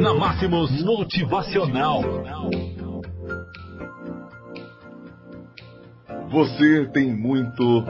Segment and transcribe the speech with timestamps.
[0.00, 2.02] Na Máximos Motivacional.
[6.30, 7.84] Você tem muito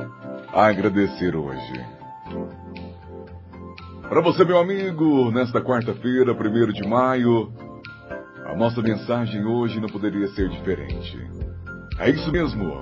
[0.53, 1.87] a agradecer hoje.
[4.09, 7.53] Para você, meu amigo, nesta quarta-feira, 1 de maio,
[8.47, 11.19] a nossa mensagem hoje não poderia ser diferente.
[11.99, 12.81] É isso mesmo.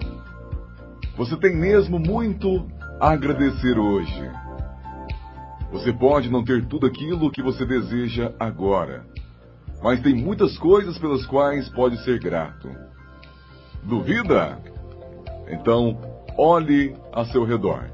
[1.17, 2.65] Você tem mesmo muito
[3.01, 4.46] a agradecer hoje.
[5.77, 9.05] Você pode não ter tudo aquilo que você deseja agora,
[9.83, 12.71] mas tem muitas coisas pelas quais pode ser grato.
[13.83, 14.59] Duvida?
[15.51, 16.01] Então,
[16.39, 17.91] olhe a seu redor.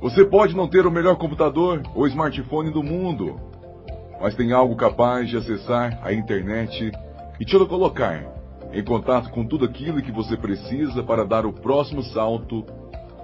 [0.00, 3.38] Você pode não ter o melhor computador ou smartphone do mundo,
[4.18, 6.90] mas tem algo capaz de acessar a internet
[7.38, 8.24] e te colocar
[8.72, 12.64] em contato com tudo aquilo que você precisa para dar o próximo salto,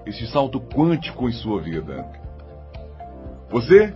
[0.04, 2.29] este salto quântico em sua vida.
[3.50, 3.92] Você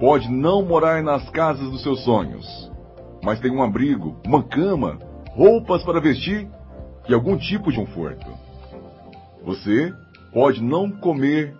[0.00, 2.70] pode não morar nas casas dos seus sonhos,
[3.22, 4.98] mas tem um abrigo, uma cama,
[5.28, 6.48] roupas para vestir
[7.08, 8.26] e algum tipo de conforto.
[9.44, 9.94] Você
[10.32, 11.54] pode não comer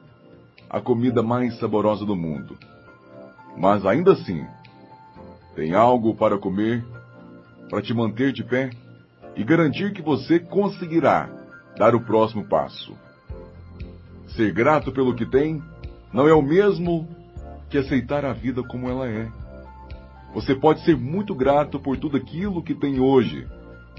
[0.69, 2.59] a comida mais saborosa do mundo,
[3.57, 4.45] mas ainda assim
[5.55, 6.85] tem algo para comer
[7.69, 8.71] para te manter de pé
[9.37, 11.31] e garantir que você conseguirá
[11.77, 12.97] dar o próximo passo.
[14.35, 15.63] Ser grato pelo que tem
[16.13, 17.09] não é o mesmo
[17.71, 19.29] que aceitar a vida como ela é.
[20.35, 23.47] Você pode ser muito grato por tudo aquilo que tem hoje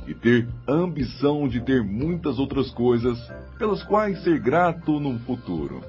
[0.08, 3.18] e ter ambição de ter muitas outras coisas
[3.58, 5.82] pelas quais ser grato no futuro.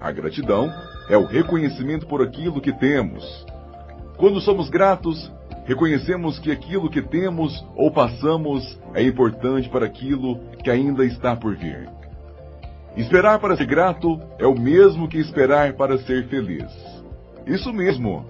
[0.00, 0.72] A gratidão
[1.08, 3.24] é o reconhecimento por aquilo que temos.
[4.16, 5.30] Quando somos gratos,
[5.64, 11.56] reconhecemos que aquilo que temos ou passamos é importante para aquilo que ainda está por
[11.56, 11.88] vir.
[12.96, 16.93] Esperar para ser grato é o mesmo que esperar para ser feliz.
[17.46, 18.24] Isso mesmo.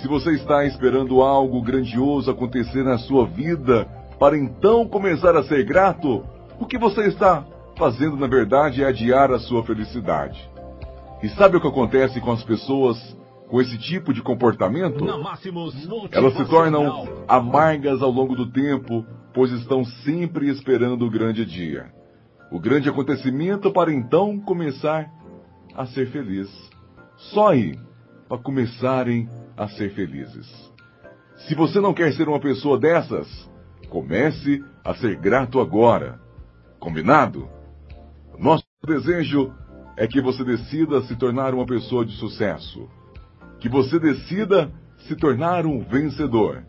[0.00, 3.86] Se você está esperando algo grandioso acontecer na sua vida
[4.18, 6.24] para então começar a ser grato,
[6.58, 7.44] o que você está
[7.76, 10.50] fazendo na verdade é adiar a sua felicidade.
[11.22, 13.16] E sabe o que acontece com as pessoas
[13.48, 15.04] com esse tipo de comportamento?
[16.18, 21.86] Elas se tornam amargas ao longo do tempo, pois estão sempre esperando o grande dia.
[22.50, 25.10] O grande acontecimento para então começar
[25.74, 26.48] a ser feliz.
[27.16, 27.74] Só aí
[28.34, 30.46] para começarem a ser felizes.
[31.46, 33.28] Se você não quer ser uma pessoa dessas,
[33.88, 36.18] comece a ser grato agora.
[36.80, 37.48] Combinado?
[38.38, 39.52] Nosso desejo
[39.96, 42.88] é que você decida se tornar uma pessoa de sucesso.
[43.60, 44.70] Que você decida
[45.06, 46.64] se tornar um vencedor.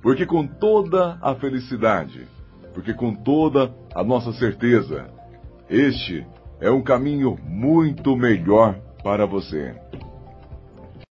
[0.00, 2.26] Porque com toda a felicidade,
[2.72, 5.10] porque com toda a nossa certeza,
[5.68, 6.26] este
[6.60, 9.74] é um caminho muito melhor para você.